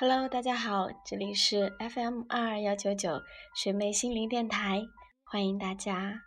[0.00, 3.20] Hello，大家好，这里是 FM 二二幺九九
[3.54, 4.80] 学妹心灵电台，
[5.24, 6.22] 欢迎大家。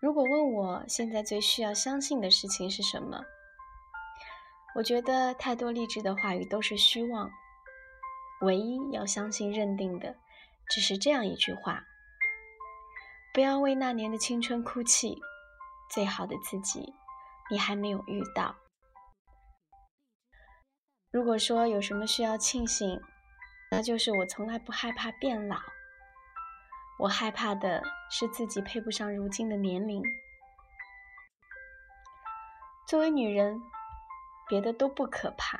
[0.00, 3.26] 如果问我现在最需要相信的事情是什么，
[4.76, 7.30] 我觉得太多励志的话语都是虚妄，
[8.40, 10.16] 唯一要相信认定的，
[10.70, 11.84] 只是这样一句话：
[13.34, 15.18] 不要为那年的青春哭泣，
[15.90, 16.94] 最好的自己，
[17.50, 18.56] 你还没有遇到。
[21.16, 23.00] 如果说有什么需要庆幸，
[23.70, 25.56] 那就是我从来不害怕变老。
[26.98, 30.02] 我害怕的是自己配不上如今的年龄。
[32.86, 33.58] 作为女人，
[34.46, 35.58] 别的都不可怕，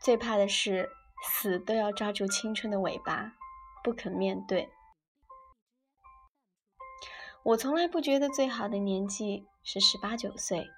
[0.00, 0.90] 最怕的是
[1.24, 3.32] 死都要抓住青春的尾巴，
[3.82, 4.70] 不肯面对。
[7.42, 10.70] 我从来不觉得最好的年纪是十八九岁。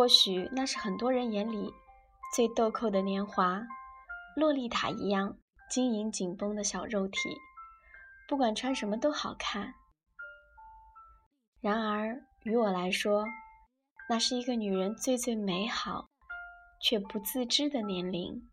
[0.00, 1.74] 或许那是很多人眼里
[2.34, 3.60] 最豆蔻的年华，
[4.34, 5.36] 洛丽塔一样
[5.68, 7.18] 晶莹紧绷的小肉体，
[8.26, 9.74] 不管穿什么都好看。
[11.60, 13.26] 然而于我来说，
[14.08, 16.08] 那是一个女人最最美好
[16.80, 18.48] 却不自知的年龄。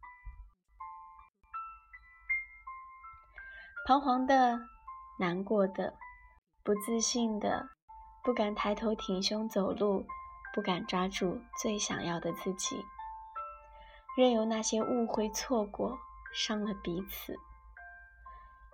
[3.86, 4.59] 彷徨的、
[5.17, 5.94] 难过的、
[6.61, 7.70] 不自信的、
[8.22, 10.06] 不敢抬头挺胸走路。
[10.53, 12.76] 不敢抓住最想要的自己，
[14.17, 15.98] 任由那些误会、错过
[16.34, 17.36] 伤了彼此，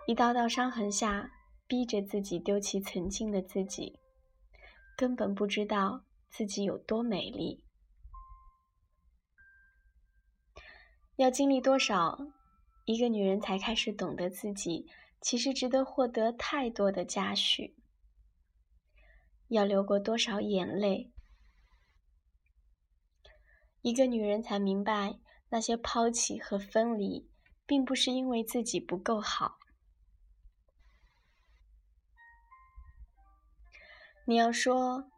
[0.06, 1.30] 一道道伤痕下，
[1.66, 3.98] 逼着自己丢弃曾经的自己，
[4.96, 7.62] 根本不知道自己有多美丽。
[11.16, 12.18] 要经历多少，
[12.86, 17.76] 一个女人才开始懂得自己其实值得获得太多的嘉许？
[19.48, 21.13] 要流过多少眼泪？
[23.84, 25.18] 一个女人才明白，
[25.50, 27.28] 那些抛弃和分离，
[27.66, 29.58] 并不是因为自己不够好。
[34.24, 35.10] 你要说，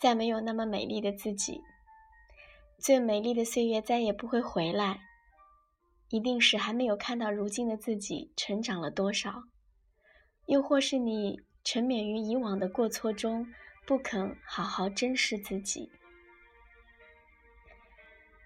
[0.00, 1.62] 再没有那么美丽的自己，
[2.76, 4.98] 最美丽的岁月再也不会回来，
[6.08, 9.44] 一定是还没有看到如今的自己成长了多少，
[10.46, 13.46] 又或是你沉湎于以往的过错中，
[13.86, 15.92] 不肯好好珍视自己。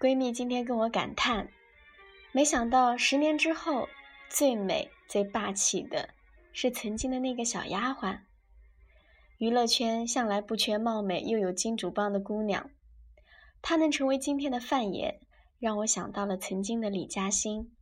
[0.03, 1.49] 闺蜜今天跟我感叹，
[2.33, 3.87] 没想到十年之后，
[4.29, 6.09] 最美最霸气的
[6.51, 8.19] 是曾经的那个小丫鬟。
[9.37, 12.69] 娱乐圈向来不缺貌美又有金主帮的姑娘，
[13.61, 15.21] 她能成为今天的范爷，
[15.57, 17.73] 让我想到了曾经的李嘉欣。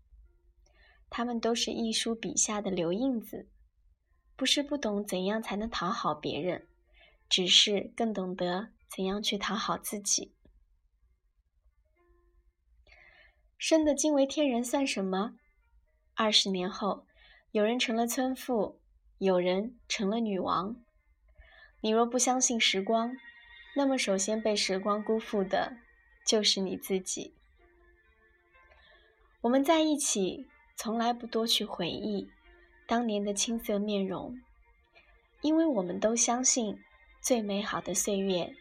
[1.09, 3.49] 他们都是一书笔下的留印子，
[4.35, 6.67] 不是不懂怎样才能讨好别人，
[7.27, 10.35] 只是更懂得怎样去讨好自己。
[13.61, 15.35] 生的惊为天人算什么？
[16.15, 17.05] 二十年后，
[17.51, 18.79] 有人成了村妇，
[19.19, 20.75] 有人成了女王。
[21.81, 23.15] 你若不相信时光，
[23.75, 25.77] 那么首先被时光辜负的，
[26.25, 27.35] 就是你自己。
[29.41, 32.31] 我们在一起，从来不多去回忆
[32.87, 34.41] 当年的青涩面容，
[35.41, 36.81] 因为我们都相信，
[37.21, 38.55] 最美好的岁月，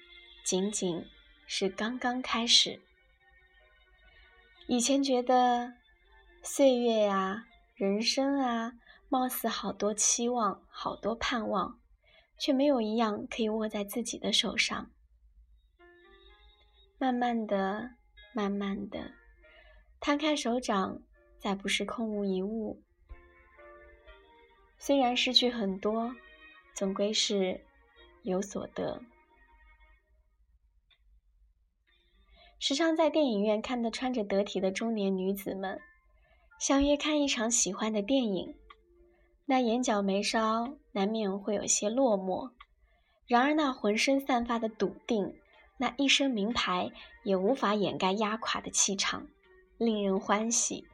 [0.44, 1.06] 仅仅
[1.47, 2.83] 是刚刚开始。
[4.73, 5.73] 以前觉得
[6.45, 7.45] 岁月呀、
[7.75, 8.75] 人生啊，
[9.09, 11.81] 貌似好多期望、好多盼望，
[12.39, 14.93] 却没有一样可以握在自己的手上。
[16.99, 17.97] 慢慢的、
[18.33, 19.11] 慢慢的，
[19.99, 21.03] 摊开手掌，
[21.41, 22.81] 再不是空无一物。
[24.79, 26.15] 虽然失去很多，
[26.75, 27.61] 总归是
[28.23, 29.03] 有所得。
[32.60, 35.80] 时常在电影院看到穿着得体的中年女子们
[36.59, 38.54] 相约看一场喜欢的电影，
[39.47, 42.51] 那眼角眉梢难免会有些落寞，
[43.27, 45.34] 然而那浑身散发的笃定，
[45.78, 46.91] 那一身名牌
[47.24, 49.27] 也无法掩盖压垮的气场，
[49.78, 50.86] 令人欢喜。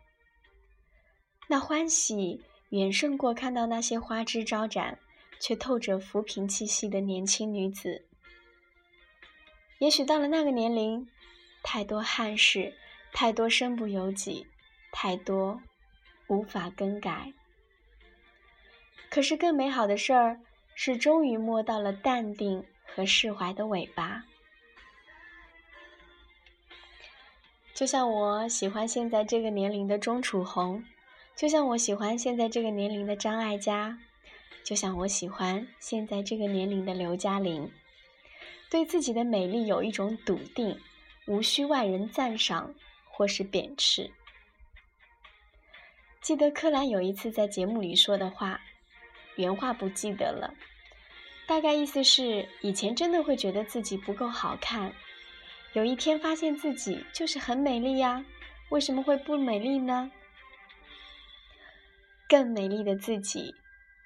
[1.49, 5.01] 那欢喜远胜过看到那些花枝招展
[5.41, 8.07] 却透着浮萍气息的年轻女子。
[9.81, 11.09] 也许到了那个年龄。
[11.69, 12.73] 太多憾事，
[13.13, 14.47] 太多身不由己，
[14.93, 15.61] 太多
[16.29, 17.33] 无法更改。
[19.11, 20.39] 可是更美好的事儿
[20.77, 24.23] 是，终于摸到了淡定和释怀的尾巴。
[27.75, 30.85] 就像我喜欢现在这个年龄的钟楚红，
[31.35, 33.99] 就像我喜欢现在这个年龄的张艾嘉，
[34.63, 37.73] 就像我喜欢现在这个年龄的刘嘉玲，
[38.71, 40.81] 对自己的美丽有一种笃定。
[41.27, 42.75] 无需外人赞赏
[43.11, 44.11] 或是贬斥。
[46.21, 48.61] 记得柯蓝有一次在节目里说的话，
[49.37, 50.55] 原话不记得了，
[51.47, 54.93] 大概意思是以前真的会觉得自己不够好看，
[55.73, 58.25] 有一天发现自己就是很美丽呀，
[58.71, 60.11] 为什么会不美丽呢？
[62.29, 63.55] 更美丽的自己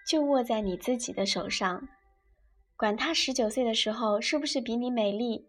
[0.07, 1.89] 就握在你自己的手上，
[2.77, 5.49] 管他十九岁的时候是不是比你美丽，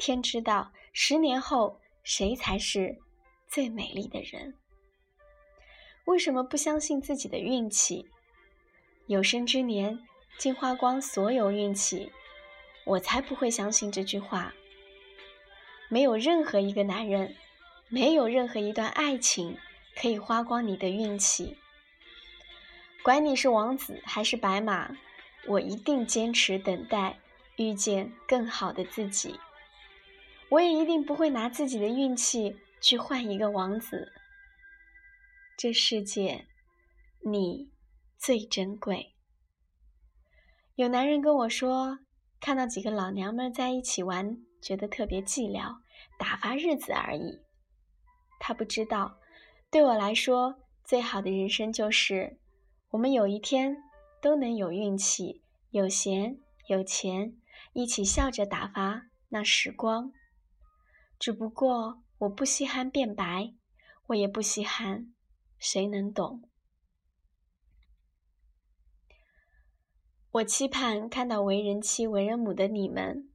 [0.00, 2.98] 天知道十年后谁才是
[3.46, 4.54] 最美丽的人。
[6.06, 8.08] 为什么不相信自己的运气？
[9.06, 10.02] 有生之年
[10.38, 12.10] 竟花光所有运气，
[12.86, 14.54] 我才不会相信这句话。
[15.90, 17.36] 没有任何一个男人，
[17.88, 19.58] 没有任何一段爱情
[19.94, 21.58] 可以花光你的运气。
[23.02, 24.96] 管你是王子还是白马，
[25.46, 27.18] 我一定坚持等待，
[27.56, 29.38] 遇见更好的自己。
[30.50, 34.12] 我也一定不会拿自己的运气去换一个王子。
[35.56, 36.46] 这世界，
[37.24, 37.70] 你
[38.18, 39.14] 最珍贵。
[40.74, 41.98] 有男人跟我说，
[42.40, 45.76] 看到几个老娘们在一起玩，觉得特别寂寥，
[46.18, 47.42] 打发日子而已。
[48.40, 49.18] 他不知道，
[49.70, 52.38] 对我来说，最好的人生就是，
[52.90, 53.76] 我们有一天
[54.20, 57.36] 都能有运气、有闲、有钱，
[57.74, 60.12] 一起笑着打发那时光。
[61.20, 63.52] 只不过，我不稀罕变白，
[64.06, 65.12] 我也不稀罕。
[65.58, 66.48] 谁能懂？
[70.30, 73.30] 我期盼看到为人妻、为人母的你们。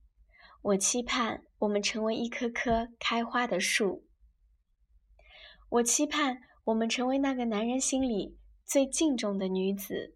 [0.63, 4.07] 我期盼我们成为一棵棵开花的树。
[5.69, 10.15] 我期盼我们成为那个男人心里最敬重的女子。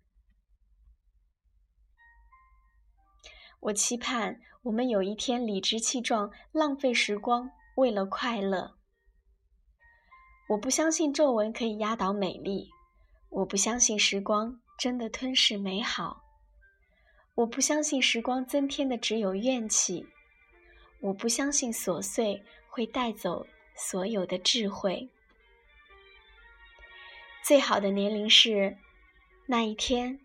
[3.59, 8.75] 我期盼我们有一天理直气壮浪费时光，为了快乐。
[10.49, 12.69] 我不相信皱纹可以压倒美丽，
[13.29, 16.21] 我不相信时光真的吞噬美好，
[17.35, 20.05] 我不相信时光增添的只有怨气，
[20.99, 23.47] 我不相信琐碎会带走
[23.77, 25.09] 所有的智慧。
[27.45, 28.77] 最好的年龄是
[29.47, 30.19] 那一天，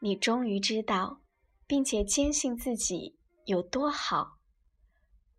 [0.00, 1.20] 你终于知道，
[1.68, 4.38] 并且坚信自己有多好，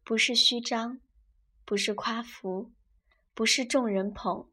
[0.06, 1.00] 不是虚张，
[1.70, 2.74] 不是夸浮。
[3.36, 4.50] 不是众人捧，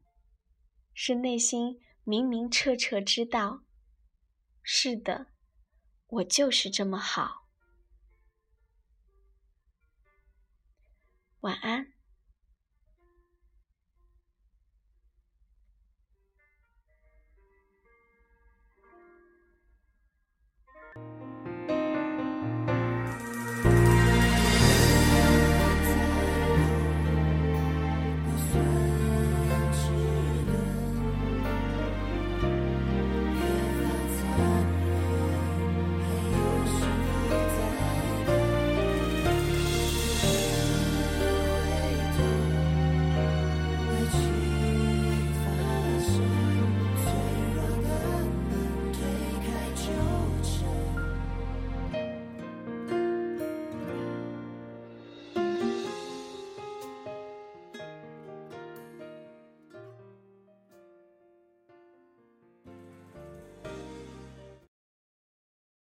[0.93, 3.63] 是内心明明彻彻知道。
[4.61, 5.31] 是的，
[6.05, 7.47] 我就是这么好。
[11.39, 11.96] 晚安。